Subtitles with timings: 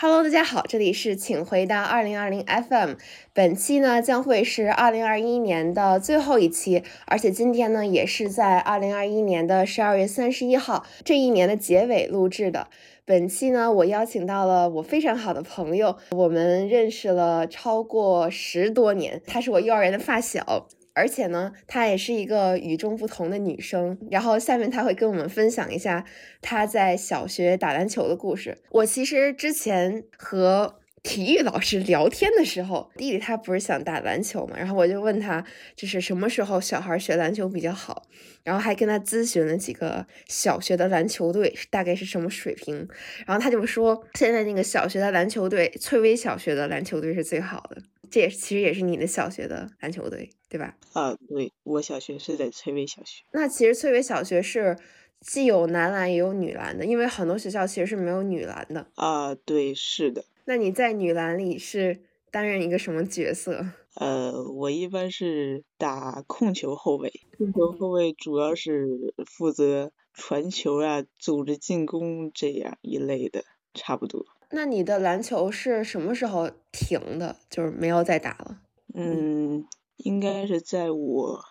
[0.00, 2.92] Hello，大家好，这里是请回答二零二零 FM。
[3.32, 12.68] 本期呢将会是二零二一年的最后一期，而且今天呢也是在二零二一年的十二月三十一号这一年的结尾录制的。
[13.04, 20.68] 本期呢，我邀请到了我非常好的朋友，我们认识了超过十多年，她是我幼儿园的发小。
[20.98, 23.96] 而且呢，她也是一个与众不同的女生。
[24.10, 26.04] 然后下面她会跟我们分享一下
[26.42, 28.58] 她在小学打篮球的故事。
[28.70, 35.44] 我其实之前和体育老师聊天的时候，弟弟他不是想打篮球嘛，然后我就问他，
[35.76, 38.06] 就是什么时候小孩学篮球比较好，
[38.42, 42.88] 然后还跟他咨询了几个小学的篮球队大概是什么水平，
[43.26, 47.82] 然后他就说，现在那个小学的篮球队，翠微小学的篮球队是最好的。
[48.10, 50.74] 这也其实也是你的小学的篮球队，对吧？
[50.94, 53.22] 啊，对，我小学是在翠微小学。
[53.32, 54.78] 那其实翠微小学是
[55.20, 58.86] 既有男篮也有女篮的，因为很多学校其实是没有女篮的。
[58.94, 60.24] 啊，对，是的。
[60.48, 63.66] 那你在女篮里是担任一个什么角色？
[63.96, 74.24] 呃，我一般是打控球后卫，控球后卫主要是负责传球啊、组织进攻这样一类的，差不多。
[74.50, 77.36] 那你的篮球是什么时候停的？
[77.50, 78.62] 就是没有再打了？
[78.94, 79.66] 嗯，
[79.98, 81.44] 应该是在我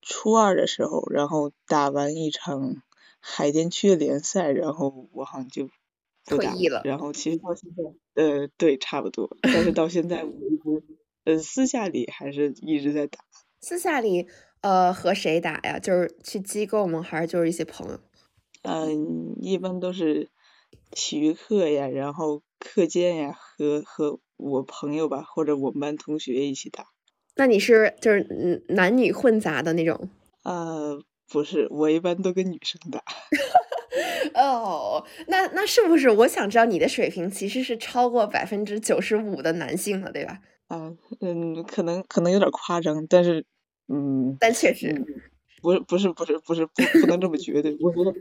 [0.00, 2.76] 初二的时候，然后打完一场
[3.18, 5.68] 海淀区的联赛，然后我好像就
[6.36, 6.82] 退役了。
[6.84, 9.36] 然后其实到现在，呃，对，差不多。
[9.42, 10.84] 但是 到现在，我一直
[11.24, 13.20] 呃私下里还是一直在打。
[13.60, 14.26] 私下里
[14.60, 15.78] 呃和谁打呀？
[15.78, 17.02] 就是去机构吗？
[17.02, 18.00] 还是就是一些朋友？
[18.62, 20.28] 嗯，一般都是。
[20.90, 26.86] 体育课呀，然后课间呀，和和我朋友吧，或者我们班同学一起打。
[27.36, 30.08] 那你是就是嗯男女混杂的那种？
[30.44, 33.02] 呃，不是，我一般都跟女生打。
[34.34, 40.38] 哦，那那是不是我想知道你的水平其实是超过百分之九十五的男性了，对吧？
[40.68, 43.44] 啊，嗯，可能可能有点夸张，但是
[43.88, 45.04] 嗯，但确实
[45.62, 48.14] 不是不是不是不是不不能这么绝对，我觉得。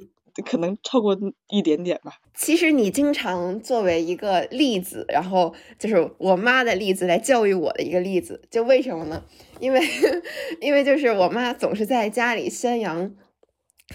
[0.45, 1.17] 可能超过
[1.49, 2.11] 一点点吧。
[2.35, 8.39] 其实你经常作为一个例子，然后就是我妈的例子来教育我的一个例子。
[8.51, 9.23] 就为什么呢？
[9.59, 9.81] 因为
[10.61, 13.11] 因为就是我妈总是在家里宣扬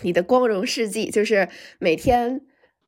[0.03, 1.49] 你的光荣事迹，就是
[1.79, 2.47] 每天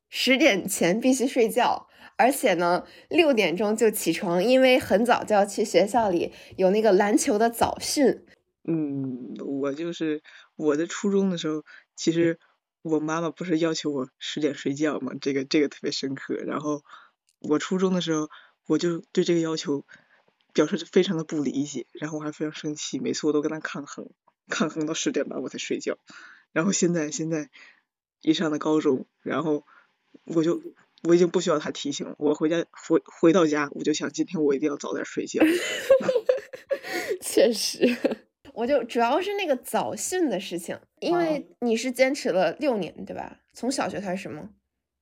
[0.09, 8.25] 十点前必须睡觉，而且呢六点钟就起床，因为很早就要去学校里有那个篮球的早训。
[8.63, 10.23] 嗯，我就是
[10.55, 11.63] 我的初中的时候，
[11.95, 12.39] 其实。
[12.87, 15.13] 我妈妈不是要求我十点睡觉吗？
[15.19, 16.35] 这个这个特别深刻。
[16.35, 16.83] 然后
[17.39, 18.29] 我初中的时候，
[18.67, 19.87] 我就对这个要求
[20.53, 24.11] 表示非常的不理解，然后我还非常生气，每次我都跟他抗衡，
[24.49, 25.97] 抗衡到十点半我才睡觉。
[26.55, 27.49] 然后现在现在
[28.21, 29.65] 一上了高中，然后
[30.23, 30.61] 我就
[31.03, 35.43] 我已经不需要他提醒了，我回家回回到家，我就想今天我一定要早点睡觉。
[37.19, 37.97] 确实。
[38.55, 43.41] 我就主要是那个早训的事情，因为你是坚持了六年，对吧？
[43.51, 44.51] 从小学开始吗？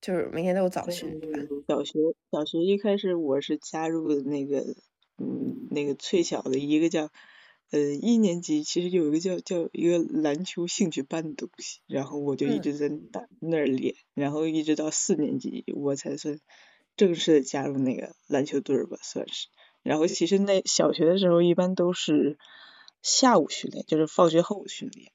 [0.00, 1.38] 就是每天都有早训，对吧？
[1.68, 1.92] 小学
[2.32, 4.74] 小学一开始我是加入的那个，
[5.18, 7.12] 嗯，那个翠小的一个叫，
[7.70, 16.38] 呃，一年级其实有一个叫叫一个篮球兴趣班的东西，然后我就一直在打那儿练，然后一直到四年级我才算
[16.96, 19.48] 正式的加入那个篮球队吧，算是。
[19.82, 22.38] 然后其实那小学的时候一般都是。
[23.06, 25.12] 下午训练就是放学后训练，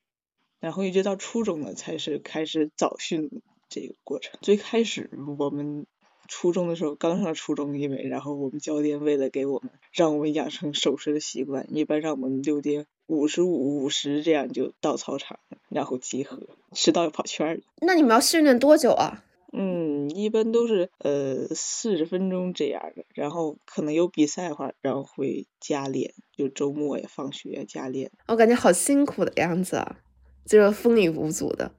[0.59, 4.37] 然后一直到初中呢才是开始早训这个过程。
[4.43, 5.09] 最开始
[5.39, 5.87] 我们
[6.29, 16.39] 初中的时候刚上初中，因为然后我们教练为了给我们让我们养成守时的习惯，一般让我们六点五十五、五十这样就到操场，然后集合，
[16.71, 17.61] 迟到要跑圈儿。
[17.81, 19.25] 那你们要训练多久啊？
[19.51, 28.11] 嗯，一般都是呃四十分钟这样的，然后可能有比赛的话，然后会加练，就周末呀、放学加练。
[28.27, 29.97] 我感觉好辛苦的样子啊，
[30.45, 31.71] 就是风雨无阻的。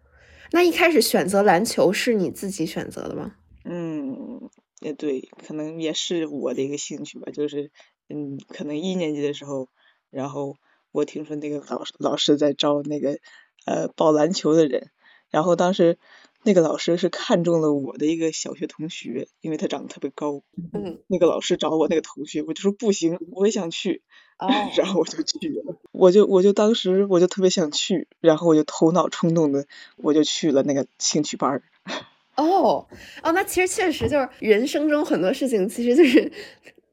[0.50, 3.36] 那一开始选择篮球是你自己选择的吗？
[4.80, 7.30] 嗯，也对，可能也是我的一个兴趣吧。
[7.32, 7.70] 就是
[8.08, 9.68] 嗯，可能一年级的时候，
[10.10, 10.56] 然后
[10.92, 13.18] 我听说那个老老师在招那个
[13.66, 14.90] 呃报篮球的人，
[15.30, 15.98] 然后当时。
[16.42, 20.42] 那个老师是看中了我的一个小学同学，因为他长得特别高。
[20.72, 20.98] 嗯。
[21.06, 24.00] 那个老师找我那个同学，我就说不行，我也想去。
[24.38, 24.48] 哦。
[24.74, 29.66] 然后我就去了，我就我就当时我就特别想去，然后我就头脑冲动的
[29.98, 31.62] 我就去了那个兴趣班。
[32.40, 32.86] 哦
[33.22, 36.30] 哦，那其实确实就是人生中很多事情其实就是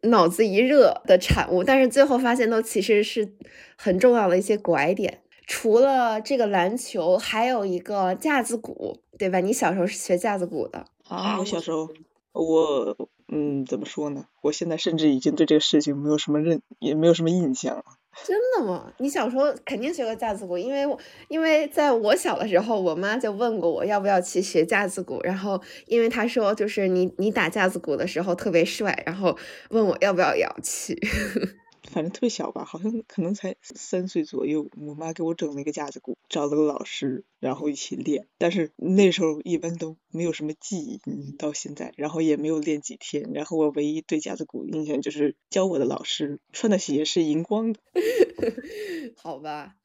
[0.02, 3.28] 脑子一热的产物，但是最后发现都其实是
[3.76, 5.22] 很重要的一些拐点。
[5.46, 9.40] 除了这个篮球，还有一个架子鼓，对吧？
[9.40, 11.40] 你小时候是学架子鼓的啊？
[11.40, 11.88] 我小时候，
[12.34, 12.98] 我
[13.30, 14.26] 嗯，怎么说呢？
[14.42, 17.84] 我现在甚至已经对这个事情没有什么认，也没有什么印象了。
[18.25, 18.92] 真的吗？
[18.98, 20.98] 你小时候肯定学过架子鼓，因为
[21.30, 29.38] 因为在我小的时候，我妈就问过我要不要去学架子鼓，然后因为她说就是你你打架子鼓的时候特别帅，然后
[29.69, 31.00] 问我要不要也要去。
[31.89, 34.69] 反正特别小吧，好像可能才三岁左右。
[34.78, 38.28] 我妈给我整了一个架子鼓，找了个老师，然后一起练。
[38.38, 41.00] 但是那时候一般都没有什么记忆，
[41.38, 43.31] 到现在，然后也没有练几天。
[43.34, 47.80] 然后我唯一对架子鼓印象就是教我的老师穿的鞋是荧光的。
[49.18, 49.78] 好吧，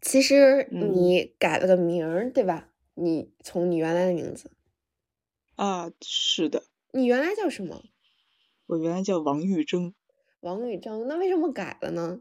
[0.00, 2.68] 其实你改了个名儿，对吧？
[2.94, 4.50] 你从你原来的名字。
[5.56, 6.64] 啊，是的。
[6.92, 7.82] 你原来叫什么？
[8.66, 9.94] 我原来叫王玉珍。
[10.42, 12.20] 王宇正，那为什么改了呢？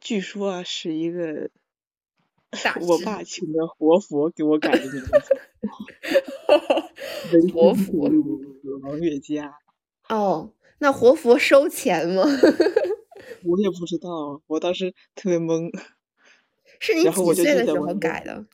[0.00, 1.50] 据说啊，是一个
[2.82, 5.10] 我爸请的活佛给我改的名字。
[7.54, 8.10] 活佛
[8.82, 9.56] 王月佳。
[10.08, 12.24] 哦，那活佛收钱吗？
[13.44, 15.70] 我也不知道，我当时特别懵。
[16.80, 18.46] 是你几岁的时候改的？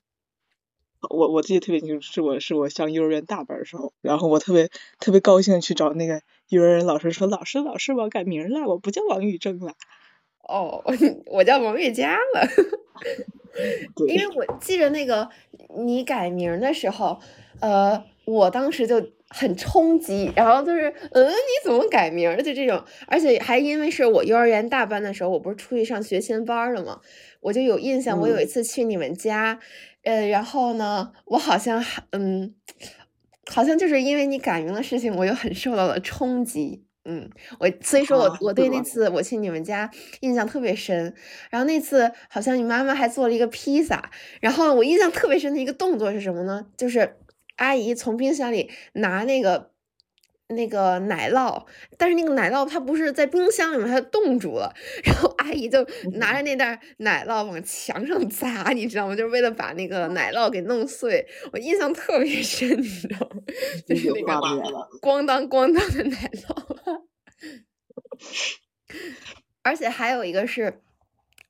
[1.08, 4.70] 我我记得特别清楚，是我是我上幼儿园大班的时候，然后我特别
[5.00, 6.22] 特别高兴去找那个
[6.52, 9.72] 幼儿园老师说，老师老师我改名了，我不叫王玉正了，
[10.46, 10.84] 哦，
[11.26, 12.46] 我叫王月佳了，
[14.06, 15.30] 因为我记着那个
[15.78, 17.18] 你改名的时候，
[17.60, 27.00] 呃，我当时就很冲击，然后就是嗯，你怎么改名就这种，而且还因为是我幼儿园大班的时候，我不是出去上学前班了吗？
[27.40, 29.58] 我就有印象，我有一次去你们家。
[30.04, 32.56] 呃，然后呢，我好像还嗯，
[33.52, 36.84] 好像就是因为你改名的事情，我又很受到了冲击。
[37.04, 37.28] 嗯，
[37.58, 39.90] 我所以说我我对那次我去你们家
[40.20, 41.14] 印象特别深。
[41.50, 44.10] 然后那次好像你妈妈还做了一个披萨，
[44.40, 46.66] 然后我印象特别深的一个动作是什么呢？
[46.76, 47.16] 就是
[47.56, 49.71] 阿姨从冰箱里拿那个。
[50.52, 51.64] 那个奶酪，
[51.98, 54.72] 但是那个奶酪它不是在冰箱里面，它冻住了。
[55.04, 59.16] 然后阿姨就拿着那袋奶酪往墙上砸，你知道吗？
[59.16, 61.26] 就是为了把那个奶酪给弄碎。
[61.52, 63.42] 我印象特别深，你知道吗？
[63.86, 64.32] 就是那个
[65.00, 67.02] 咣当咣当的奶酪。
[69.62, 70.82] 而且还有一个是，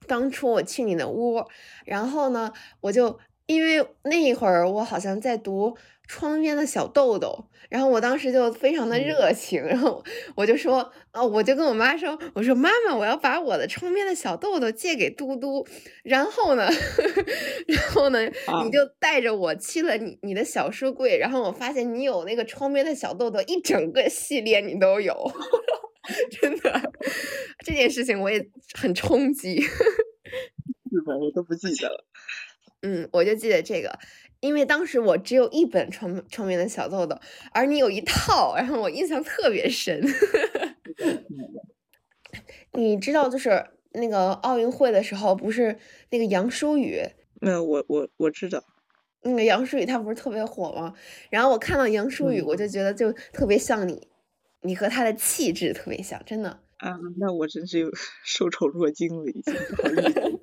[0.06, 1.44] 当初我去你的屋，
[1.84, 5.76] 然后呢，我就因为那一会儿我好像在读。
[6.06, 10.04] 窗边的小豆豆，然后我当时就非常的热情，然后
[10.34, 15.66] 我就说，啊，我就跟我妈说，我说妈妈，我要把我的窗边的小豆豆借给嘟嘟，
[16.02, 16.68] 然后呢，
[17.66, 18.26] 然后呢，
[18.64, 25.14] 你就带着我去了你你的小书柜，然后我发现你有那个窗边的小豆豆一整个系列你都有，
[26.40, 26.92] 真的，
[27.64, 29.68] 这件事情我也很冲击，是
[31.06, 31.16] 吧？
[31.16, 32.04] 我都不记得了，
[32.82, 33.98] 嗯，我就记得这个。
[34.40, 37.16] 因为当时我只有一本窗窗边的小豆豆，
[37.52, 40.02] 而你有一套，然后我印象特别深。
[42.72, 45.78] 你知道，就是那个奥运会的时候，不是
[46.10, 47.02] 那个杨舒雨？
[47.40, 48.64] 那我我我知道，
[49.22, 50.94] 那个杨舒雨她不是特别火吗？
[51.30, 54.08] 然后我看到杨舒雨，我就觉得就特别像你，
[54.62, 56.58] 你和她的气质特别像，真的。
[56.78, 57.88] 啊，那我真是有
[58.24, 60.40] 受宠若惊了，已经不好意思。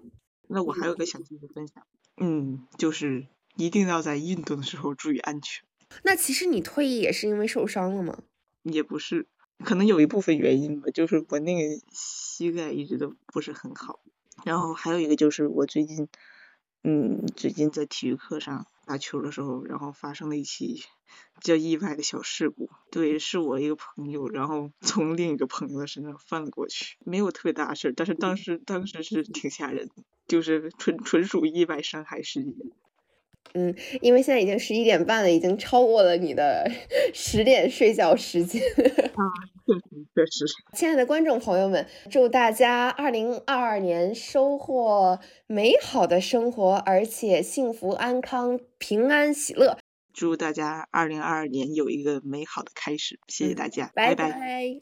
[0.48, 1.86] 那我还有个想听的分享，
[2.20, 3.28] 嗯，就是。
[3.56, 5.66] 一定要在运动的时候注意安全。
[6.04, 8.18] 那其实你退役也是因为受伤了吗？
[8.64, 9.28] 也不是，
[9.66, 14.00] 可能有一部分原因吧，就是我那个膝盖一直都不是很好。
[14.46, 16.08] 然后还有一个就是我最近，
[16.86, 20.76] 嗯，最近在体育课上打球的时候，然后发生了一起
[21.36, 22.70] 比较意外的小事故。
[22.92, 29.96] 对，是我一个朋友，然后从另一个朋友的身上翻了过去，没有特别大事，但是当时当时是挺吓人的，
[30.30, 32.54] 就是纯纯属意外伤害事件。
[33.54, 36.70] 嗯，因为现在已经十一点半了，已经超过了你的
[37.16, 38.62] 十点睡觉时间。
[38.62, 39.24] 啊，
[39.66, 40.06] 确实。
[40.16, 49.80] 确实亲爱的观众朋友们，祝大家二零二二年收获美好的生活，而且幸福安康、平安喜乐。
[50.14, 54.76] 祝大家二零二二年有一个美好的开始，谢谢大家，拜拜。